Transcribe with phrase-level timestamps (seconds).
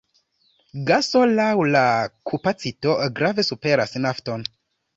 [0.87, 1.45] Gaso laŭ
[1.75, 1.83] la
[2.31, 4.51] kapacito grave superas nafton.